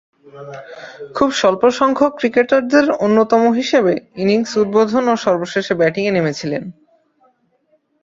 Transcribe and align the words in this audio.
খুব 1.15 1.29
স্বল্পসংখ্যক 1.33 2.11
ক্রিকেটারদের 2.19 2.85
অন্যতম 2.99 3.41
হিসেবে 3.59 3.93
ইনিংস 4.15 4.51
উদ্বোধন 4.63 5.05
ও 5.07 5.15
সর্বশেষে 5.25 5.73
ব্যাটিংয়ে 5.75 6.15
নেমেছিলেন। 6.15 6.63